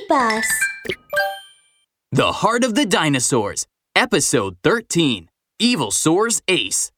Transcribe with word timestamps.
escape 0.00 0.10
us. 0.10 0.46
The 2.12 2.32
Heart 2.32 2.64
of 2.64 2.74
the 2.74 2.86
Dinosaurs, 2.86 3.66
Episode 3.94 4.56
13 4.62 5.28
Evil 5.58 5.88
Evilsaur's 5.88 6.42
Ace. 6.48 6.90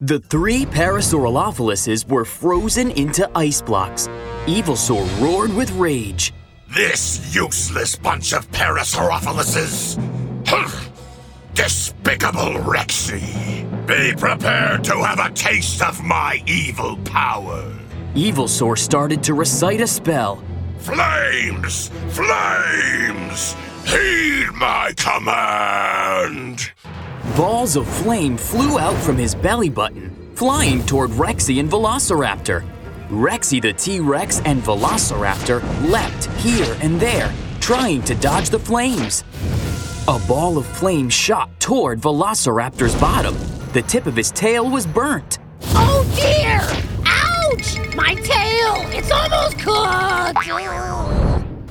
The 0.00 0.20
three 0.20 0.64
Parasaurolophuses 0.64 2.08
were 2.08 2.24
frozen 2.24 2.90
into 2.92 3.28
ice 3.34 3.62
blocks. 3.62 4.08
Evil 4.46 4.74
Evilsaur 4.74 5.20
roared 5.20 5.54
with 5.54 5.70
rage. 5.72 6.32
This 6.74 7.34
useless 7.34 7.96
bunch 7.96 8.32
of 8.32 8.50
Parasaurolophuses! 8.50 9.98
Despicable 11.54 12.60
Rexy! 12.62 13.66
Be 13.86 14.14
prepared 14.16 14.84
to 14.84 15.02
have 15.02 15.18
a 15.18 15.32
taste 15.34 15.82
of 15.82 16.02
my 16.04 16.42
evil 16.46 16.96
power! 16.98 17.72
Evil 18.14 18.44
Evilsaur 18.46 18.78
started 18.78 19.22
to 19.24 19.34
recite 19.34 19.80
a 19.80 19.86
spell. 19.86 20.42
Flames! 20.78 21.88
Flames! 22.10 23.56
Heed 23.84 24.46
my 24.54 24.92
command! 24.96 26.72
Balls 27.36 27.76
of 27.76 27.86
flame 27.86 28.36
flew 28.36 28.78
out 28.78 28.96
from 29.02 29.16
his 29.16 29.34
belly 29.34 29.68
button, 29.68 30.14
flying 30.34 30.84
toward 30.86 31.10
Rexy 31.10 31.60
and 31.60 31.68
Velociraptor. 31.70 32.64
Rexy 33.08 33.60
the 33.60 33.72
T 33.72 34.00
Rex 34.00 34.40
and 34.44 34.62
Velociraptor 34.62 35.62
leapt 35.90 36.26
here 36.40 36.76
and 36.80 37.00
there, 37.00 37.32
trying 37.60 38.02
to 38.02 38.14
dodge 38.14 38.50
the 38.50 38.58
flames. 38.58 39.24
A 40.06 40.18
ball 40.28 40.58
of 40.58 40.66
flame 40.66 41.08
shot 41.08 41.50
toward 41.60 42.00
Velociraptor's 42.00 42.94
bottom. 43.00 43.36
The 43.72 43.82
tip 43.82 44.06
of 44.06 44.16
his 44.16 44.30
tail 44.30 44.70
was 44.70 44.86
burnt. 44.86 45.38
Oh 45.74 46.04
dear! 46.16 46.37
My 47.98 48.14
tail! 48.14 48.76
It's 48.96 49.10
almost 49.10 49.58
cooked! 49.58 50.38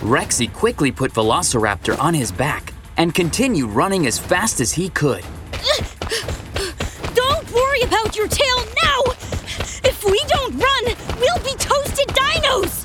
Rexy 0.02 0.52
quickly 0.52 0.92
put 0.92 1.14
Velociraptor 1.14 1.98
on 2.00 2.14
his 2.14 2.34
back 2.34 2.74
and 2.98 3.16
continued 3.16 3.70
running 3.70 4.06
as 4.08 4.20
fast 4.20 4.60
as 4.60 4.74
he 4.74 4.90
could. 4.90 5.24
Don't 7.16 7.50
worry 7.54 7.82
about 7.84 8.18
your 8.18 8.28
tail 8.28 8.58
now! 8.84 9.04
If 9.86 10.04
we 10.04 10.20
don't 10.28 10.58
run, 10.58 10.84
we'll 11.18 11.44
be 11.46 11.56
toasted 11.58 12.10
dinos! 12.10 12.84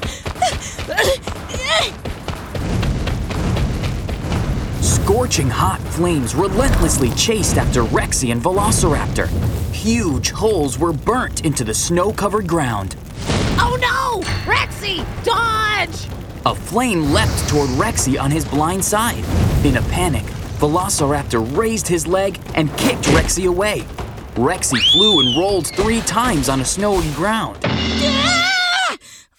Scorching 4.80 5.50
hot 5.50 5.80
flames 5.80 6.36
relentlessly 6.36 7.10
chased 7.16 7.56
after 7.56 7.82
Rexy 7.82 8.30
and 8.30 8.40
Velociraptor. 8.40 9.27
Huge 9.72 10.30
holes 10.30 10.78
were 10.78 10.92
burnt 10.92 11.44
into 11.44 11.64
the 11.64 11.74
snow 11.74 12.12
covered 12.12 12.46
ground. 12.46 12.94
No! 15.83 15.88
Rexy, 15.88 16.08
dodge! 16.08 16.08
A 16.44 16.55
flame 16.55 17.12
leapt 17.12 17.48
toward 17.48 17.70
Rexy 17.70 18.20
on 18.20 18.30
his 18.30 18.44
blind 18.44 18.84
side. 18.84 19.25
In 19.64 19.77
a 19.77 19.83
panic, 19.83 20.24
Velociraptor 20.58 21.56
raised 21.56 21.89
his 21.89 22.06
leg 22.06 22.41
and 22.55 22.70
kicked 22.77 23.05
Rexy 23.05 23.47
away. 23.48 23.80
Rexy 24.34 24.80
flew 24.92 25.20
and 25.20 25.36
rolled 25.36 25.66
three 25.69 26.00
times 26.02 26.48
on 26.48 26.61
a 26.61 26.64
snowy 26.64 27.11
ground. 27.12 27.58
Ah! 27.64 28.97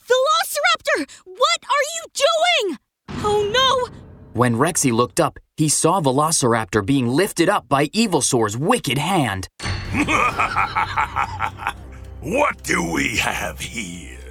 Velociraptor, 0.08 1.10
what 1.26 1.60
are 1.64 1.86
you 1.96 2.04
doing? 2.14 2.78
Oh 3.24 3.50
no! 3.52 3.88
When 4.34 4.56
Rexy 4.56 4.92
looked 4.92 5.20
up, 5.20 5.40
he 5.58 5.70
saw 5.70 6.02
Velociraptor 6.02 6.86
being 6.86 7.08
lifted 7.08 7.50
up 7.50 7.68
by 7.68 7.88
Evilsaur's 7.88 8.58
wicked 8.58 8.98
hand. 8.98 9.48
what 12.22 12.64
do 12.64 12.92
we 12.92 13.18
have 13.18 13.60
here? 13.60 14.23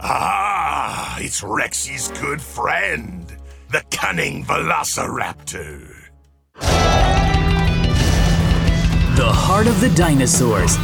Ah, 0.00 1.16
it's 1.18 1.40
Rexy's 1.40 2.08
good 2.20 2.40
friend, 2.40 3.34
the 3.72 3.82
cunning 3.90 4.44
Velociraptor. 4.44 5.94
The 9.16 9.32
Heart 9.32 9.68
of 9.68 9.80
the 9.80 9.88
Dinosaurs. 9.90 10.76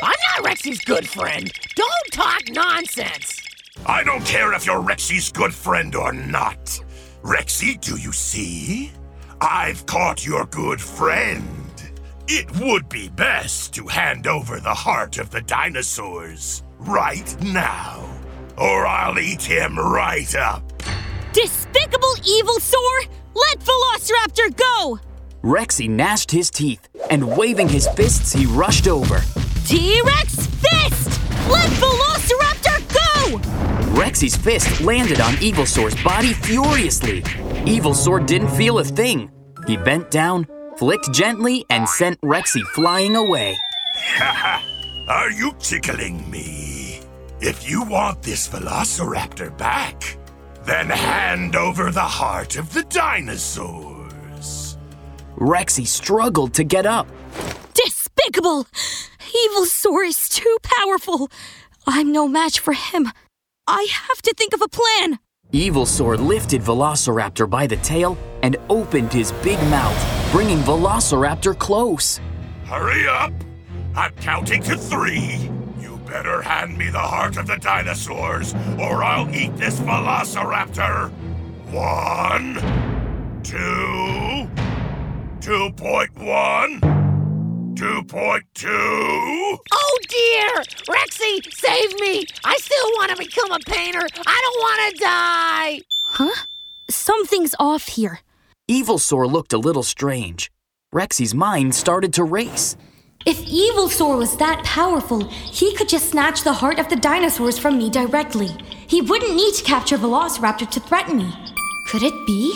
I'm 0.00 0.18
not 0.28 0.44
Rexy's 0.44 0.84
good 0.84 1.08
friend. 1.08 1.52
Don't 1.74 2.12
talk 2.12 2.42
nonsense. 2.50 3.40
I 3.84 4.04
don't 4.04 4.24
care 4.24 4.52
if 4.52 4.64
you're 4.64 4.80
Rexy's 4.80 5.32
good 5.32 5.52
friend 5.52 5.96
or 5.96 6.12
not. 6.12 6.80
Rexy, 7.22 7.80
do 7.80 7.96
you 7.98 8.12
see? 8.12 8.92
I've 9.40 9.84
caught 9.86 10.24
your 10.24 10.46
good 10.46 10.80
friend. 10.80 11.71
It 12.28 12.48
would 12.60 12.88
be 12.88 13.08
best 13.08 13.74
to 13.74 13.88
hand 13.88 14.28
over 14.28 14.60
the 14.60 14.74
heart 14.74 15.18
of 15.18 15.30
the 15.30 15.40
dinosaurs 15.40 16.62
right 16.78 17.36
now, 17.42 18.08
or 18.56 18.86
I'll 18.86 19.18
eat 19.18 19.42
him 19.42 19.76
right 19.76 20.32
up. 20.36 20.62
Despicable 21.32 22.14
Evilsaur! 22.20 23.08
Let 23.34 23.58
Velociraptor 23.58 24.56
go! 24.56 25.00
Rexy 25.42 25.88
gnashed 25.88 26.30
his 26.30 26.48
teeth, 26.48 26.88
and 27.10 27.36
waving 27.36 27.68
his 27.68 27.88
fists, 27.88 28.32
he 28.32 28.46
rushed 28.46 28.86
over. 28.86 29.20
T-Rex 29.66 30.46
fist! 30.46 31.20
Let 31.50 31.70
Velociraptor 31.70 32.78
go! 32.94 33.38
Rexy's 34.00 34.36
fist 34.36 34.80
landed 34.80 35.20
on 35.20 35.34
Evilsaur's 35.34 36.00
body 36.04 36.34
furiously. 36.34 37.22
Evilsaur 37.66 38.24
didn't 38.24 38.50
feel 38.50 38.78
a 38.78 38.84
thing. 38.84 39.28
He 39.66 39.76
bent 39.76 40.10
down, 40.10 40.46
flicked 40.82 41.12
gently, 41.12 41.64
and 41.70 41.88
sent 41.88 42.20
Rexy 42.22 42.62
flying 42.74 43.14
away. 43.14 43.56
Are 45.08 45.30
you 45.30 45.52
tickling 45.60 46.28
me? 46.28 46.98
If 47.40 47.70
you 47.70 47.84
want 47.84 48.20
this 48.20 48.48
Velociraptor 48.48 49.56
back, 49.56 50.18
then 50.64 50.88
hand 50.88 51.54
over 51.54 51.92
the 51.92 52.00
heart 52.00 52.56
of 52.56 52.74
the 52.74 52.82
dinosaurs. 52.82 54.76
Rexy 55.36 55.86
struggled 55.86 56.52
to 56.54 56.64
get 56.64 56.84
up. 56.84 57.06
Despicable! 57.74 58.66
Evil 59.44 59.62
Evilsaur 59.62 60.04
is 60.08 60.28
too 60.28 60.56
powerful. 60.64 61.30
I'm 61.86 62.10
no 62.10 62.26
match 62.26 62.58
for 62.58 62.72
him. 62.72 63.08
I 63.68 63.86
have 63.88 64.20
to 64.22 64.34
think 64.36 64.52
of 64.52 64.60
a 64.60 64.68
plan. 64.68 65.20
Evil 65.52 65.84
Evilsaur 65.84 66.18
lifted 66.18 66.60
Velociraptor 66.60 67.48
by 67.48 67.68
the 67.68 67.76
tail 67.76 68.18
and 68.42 68.56
opened 68.68 69.12
his 69.12 69.30
big 69.44 69.60
mouth, 69.70 70.21
bringing 70.32 70.60
Velociraptor 70.60 71.56
close. 71.58 72.18
Hurry 72.64 73.06
up! 73.06 73.34
I'm 73.94 74.12
counting 74.14 74.62
to 74.62 74.78
three. 74.78 75.50
You 75.78 76.00
better 76.06 76.40
hand 76.40 76.78
me 76.78 76.88
the 76.88 76.98
heart 76.98 77.36
of 77.36 77.46
the 77.46 77.58
dinosaurs, 77.58 78.54
or 78.80 79.04
I'll 79.04 79.28
eat 79.34 79.54
this 79.58 79.78
Velociraptor. 79.80 81.10
One, 81.70 82.54
two, 83.42 84.48
2.1, 85.40 86.80
2.2. 87.74 89.58
Oh 89.70 89.98
dear! 90.08 90.64
Rexy, 90.88 91.52
save 91.52 92.00
me! 92.00 92.24
I 92.42 92.56
still 92.56 92.88
want 92.96 93.10
to 93.10 93.18
become 93.18 93.52
a 93.52 93.58
painter. 93.66 94.06
I 94.26 94.40
don't 94.44 94.60
want 94.60 94.94
to 94.94 95.04
die. 95.04 95.80
Huh? 96.06 96.46
Something's 96.88 97.54
off 97.60 97.88
here. 97.88 98.20
Evilsaur 98.70 99.30
looked 99.30 99.52
a 99.52 99.58
little 99.58 99.82
strange. 99.82 100.50
Rexy's 100.94 101.34
mind 101.34 101.74
started 101.74 102.12
to 102.14 102.24
race. 102.24 102.76
If 103.26 103.38
Evilsaur 103.38 104.16
was 104.16 104.36
that 104.36 104.62
powerful, 104.64 105.24
he 105.28 105.74
could 105.74 105.88
just 105.88 106.10
snatch 106.10 106.42
the 106.42 106.52
heart 106.52 106.78
of 106.78 106.88
the 106.88 106.96
dinosaurs 106.96 107.58
from 107.58 107.76
me 107.76 107.90
directly. 107.90 108.48
He 108.86 109.00
wouldn't 109.00 109.34
need 109.34 109.54
to 109.54 109.64
capture 109.64 109.98
Velociraptor 109.98 110.70
to 110.70 110.80
threaten 110.80 111.18
me. 111.18 111.32
Could 111.88 112.02
it 112.02 112.14
be? 112.26 112.54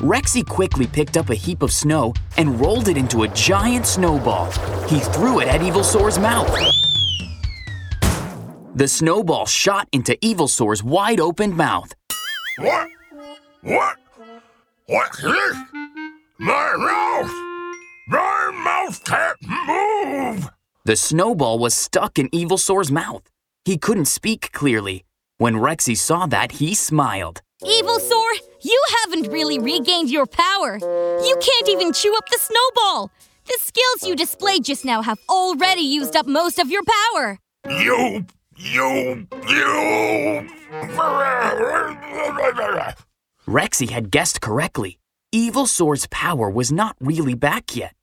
Rexy 0.00 0.46
quickly 0.46 0.86
picked 0.86 1.16
up 1.16 1.30
a 1.30 1.34
heap 1.34 1.62
of 1.62 1.72
snow 1.72 2.12
and 2.36 2.60
rolled 2.60 2.88
it 2.88 2.96
into 2.96 3.22
a 3.22 3.28
giant 3.28 3.86
snowball. 3.86 4.50
He 4.88 5.00
threw 5.00 5.40
it 5.40 5.48
at 5.48 5.60
Evilsaur's 5.60 6.18
mouth. 6.18 6.50
The 8.74 8.88
snowball 8.88 9.46
shot 9.46 9.88
into 9.92 10.16
Evilsaur's 10.16 10.82
wide 10.82 11.20
opened 11.20 11.56
mouth. 11.56 11.94
What? 12.58 12.88
What? 13.62 13.96
What's 14.88 15.20
this? 15.20 15.56
My 16.38 16.76
mouth! 16.76 17.32
My 18.06 18.52
mouth 18.64 19.02
can't 19.02 19.36
move! 19.42 20.48
The 20.84 20.94
snowball 20.94 21.58
was 21.58 21.74
stuck 21.74 22.20
in 22.20 22.28
Evilsaur's 22.30 22.92
mouth. 22.92 23.28
He 23.64 23.78
couldn't 23.78 24.04
speak 24.04 24.52
clearly. 24.52 25.04
When 25.38 25.54
Rexy 25.54 25.96
saw 25.96 26.26
that, 26.26 26.52
he 26.52 26.76
smiled. 26.76 27.42
Evilsaur, 27.64 28.30
you 28.62 28.80
haven't 29.00 29.32
really 29.32 29.58
regained 29.58 30.08
your 30.08 30.26
power. 30.26 30.78
You 30.78 31.36
can't 31.40 31.68
even 31.68 31.92
chew 31.92 32.14
up 32.16 32.28
the 32.28 32.38
snowball. 32.38 33.10
The 33.46 33.58
skills 33.58 34.08
you 34.08 34.14
displayed 34.14 34.64
just 34.64 34.84
now 34.84 35.02
have 35.02 35.18
already 35.28 35.80
used 35.80 36.14
up 36.14 36.28
most 36.28 36.60
of 36.60 36.70
your 36.70 36.82
power. 37.12 37.40
You, 37.68 38.24
you, 38.56 39.26
you. 39.48 40.48
Rexy 43.48 43.90
had 43.90 44.10
guessed 44.10 44.40
correctly. 44.40 44.98
Evilsaur's 45.32 46.06
power 46.08 46.50
was 46.50 46.72
not 46.72 46.96
really 47.00 47.34
back 47.34 47.76
yet. 47.76 47.94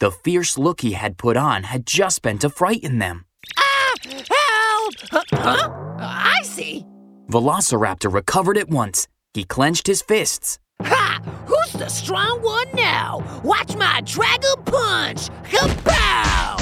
The 0.00 0.10
fierce 0.10 0.58
look 0.58 0.80
he 0.80 0.92
had 0.92 1.18
put 1.18 1.36
on 1.36 1.64
had 1.64 1.86
just 1.86 2.22
been 2.22 2.38
to 2.38 2.50
frighten 2.50 2.98
them. 2.98 3.24
Ah! 3.56 3.92
Help! 4.02 4.94
Huh? 5.32 5.68
I 6.00 6.40
see. 6.42 6.84
Velociraptor 7.28 8.12
recovered 8.12 8.58
at 8.58 8.68
once. 8.68 9.06
He 9.34 9.44
clenched 9.44 9.86
his 9.86 10.02
fists. 10.02 10.58
Ha! 10.82 11.20
Who's 11.46 11.72
the 11.72 11.88
strong 11.88 12.42
one 12.42 12.68
now? 12.74 13.40
Watch 13.44 13.76
my 13.76 14.00
dragon 14.04 14.64
punch! 14.64 15.28
Kapow! 15.44 16.57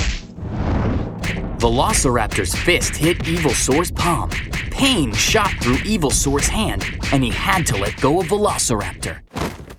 Velociraptor's 1.67 2.55
fist 2.55 2.95
hit 2.95 3.19
Evilsaur's 3.27 3.91
palm. 3.91 4.31
Pain 4.71 5.13
shot 5.13 5.51
through 5.61 5.79
Evilsaur's 5.79 6.47
hand, 6.47 6.85
and 7.11 7.25
he 7.25 7.31
had 7.31 7.67
to 7.67 7.77
let 7.77 8.01
go 8.01 8.21
of 8.21 8.29
Velociraptor. 8.29 9.19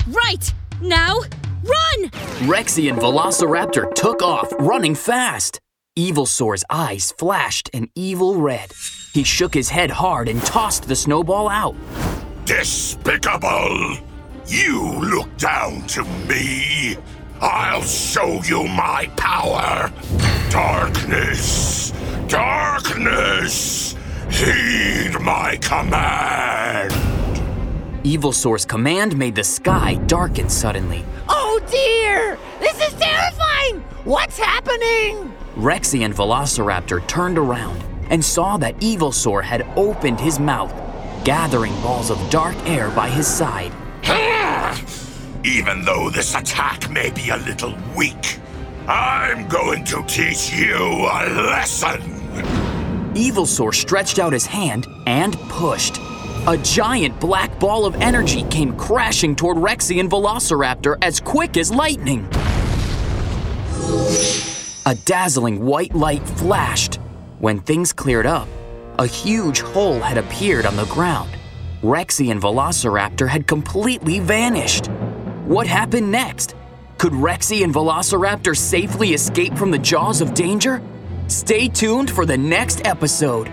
Right! 0.06 0.54
Now, 0.82 1.20
run! 1.64 2.10
Rexy 2.44 2.92
and 2.92 3.00
Velociraptor 3.00 3.96
took 3.96 4.22
off, 4.22 4.52
running 4.60 4.96
fast. 4.96 5.62
Evilsaur's 5.98 6.66
eyes 6.70 7.14
flashed 7.14 7.70
an 7.74 7.90
evil 7.96 8.42
red. 8.42 8.74
He 9.14 9.24
shook 9.24 9.54
his 9.54 9.70
head 9.70 9.90
hard 9.90 10.28
and 10.28 10.42
tossed 10.42 10.90
the 10.90 10.96
snowball 10.96 11.48
out. 11.48 11.78
Despicable! 12.44 13.96
You 14.46 15.00
look 15.00 15.38
down 15.38 15.88
to 15.88 16.04
me! 16.28 16.98
I'll 17.40 17.82
show 17.84 18.42
you 18.44 18.64
my 18.68 19.10
power! 19.16 19.90
Darkness! 20.58 21.92
Darkness! 22.28 23.96
Heed 24.32 25.12
my 25.22 25.56
command! 25.62 26.92
Evilsaur's 28.04 28.66
command 28.66 29.16
made 29.16 29.36
the 29.36 29.44
sky 29.44 29.94
darken 30.08 30.50
suddenly. 30.50 31.06
Oh 31.30 31.62
dear! 31.70 32.40
This 32.60 32.76
is 32.82 33.00
terrifying! 33.00 33.84
What's 34.04 34.40
happening? 34.40 35.32
Rexy 35.56 36.04
and 36.04 36.16
Velociraptor 36.16 37.08
turned 37.08 37.38
around 37.38 37.84
and 38.10 38.26
saw 38.26 38.58
that 38.58 38.80
Evilsaur 38.80 39.44
had 39.44 39.62
opened 39.76 40.20
his 40.20 40.40
mouth, 40.40 40.74
gathering 41.24 41.76
balls 41.82 42.10
of 42.10 42.18
dark 42.32 42.56
air 42.66 42.90
by 42.90 43.10
his 43.10 43.28
side. 43.28 43.72
Even 45.46 45.86
though 45.86 46.10
this 46.10 46.34
attack 46.34 46.90
may 46.90 47.12
be 47.12 47.30
a 47.30 47.38
little 47.38 47.78
weak, 47.96 48.40
I'm 48.88 49.50
going 49.50 49.84
to 49.86 50.02
teach 50.08 50.54
you 50.54 50.78
a 50.78 51.28
lesson! 51.50 52.00
Evilsaur 53.14 53.76
stretched 53.76 54.18
out 54.18 54.32
his 54.32 54.46
hand 54.46 54.88
and 55.06 55.38
pushed. 55.50 55.98
A 56.48 56.58
giant 56.64 57.20
black 57.20 57.60
ball 57.60 57.86
of 57.86 57.96
energy 57.96 58.44
came 58.44 58.78
crashing 58.78 59.36
toward 59.36 59.58
Rexy 59.58 60.00
and 60.00 60.10
Velociraptor 60.10 60.98
as 61.02 61.20
quick 61.20 61.58
as 61.58 61.70
lightning. 61.70 62.26
A 64.86 64.96
dazzling 65.04 65.66
white 65.66 65.94
light 65.94 66.26
flashed. 66.26 66.96
When 67.40 67.60
things 67.60 67.92
cleared 67.92 68.26
up, 68.26 68.48
a 69.00 69.06
huge 69.06 69.60
hole 69.60 70.00
had 70.00 70.18
appeared 70.18 70.66
on 70.66 70.78
the 70.78 70.86
ground. 70.86 71.30
Rexy 71.84 72.32
and 72.32 72.42
Velociraptor 72.42 73.28
had 73.28 73.48
completely 73.48 74.20
vanished. 74.20 74.88
What 75.46 75.68
happened 75.68 76.10
next? 76.10 76.56
Could 76.98 77.14
Rexy 77.14 77.64
and 77.64 77.72
Velociraptor 77.72 78.58
safely 78.58 79.14
escape 79.14 79.56
from 79.56 79.70
the 79.70 79.78
jaws 79.78 80.20
of 80.20 80.34
danger? 80.34 80.82
Stay 81.28 81.68
tuned 81.68 82.10
for 82.10 82.26
the 82.26 82.38
next 82.38 82.88
episode. 82.88 83.52